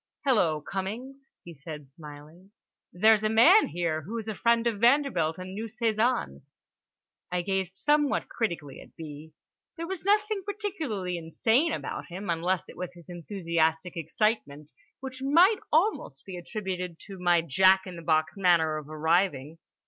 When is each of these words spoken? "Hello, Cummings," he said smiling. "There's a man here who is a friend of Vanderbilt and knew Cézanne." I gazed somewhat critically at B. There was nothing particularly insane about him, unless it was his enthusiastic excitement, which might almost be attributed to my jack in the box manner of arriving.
"Hello, 0.25 0.61
Cummings," 0.61 1.27
he 1.43 1.53
said 1.53 1.91
smiling. 1.91 2.49
"There's 2.91 3.23
a 3.23 3.29
man 3.29 3.67
here 3.67 4.01
who 4.01 4.17
is 4.17 4.27
a 4.27 4.33
friend 4.33 4.65
of 4.65 4.79
Vanderbilt 4.79 5.37
and 5.37 5.53
knew 5.53 5.65
Cézanne." 5.67 6.41
I 7.31 7.43
gazed 7.43 7.77
somewhat 7.77 8.27
critically 8.27 8.81
at 8.81 8.95
B. 8.95 9.33
There 9.77 9.85
was 9.85 10.03
nothing 10.03 10.41
particularly 10.43 11.19
insane 11.19 11.71
about 11.71 12.07
him, 12.07 12.31
unless 12.31 12.67
it 12.67 12.77
was 12.77 12.95
his 12.95 13.09
enthusiastic 13.09 13.95
excitement, 13.95 14.71
which 15.01 15.21
might 15.21 15.57
almost 15.71 16.25
be 16.25 16.35
attributed 16.35 16.97
to 17.01 17.19
my 17.19 17.41
jack 17.41 17.83
in 17.85 17.95
the 17.95 18.01
box 18.01 18.33
manner 18.35 18.77
of 18.77 18.89
arriving. 18.89 19.59